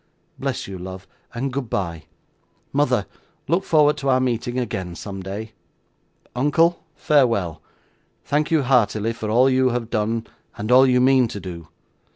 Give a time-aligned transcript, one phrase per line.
[0.39, 2.05] Bless you, love, and goodbye!
[2.73, 3.05] Mother,
[3.47, 5.53] look forward to our meeting again someday!
[6.35, 7.61] Uncle, farewell!
[8.25, 10.25] Thank you heartily for all you have done
[10.57, 11.67] and all you mean to do.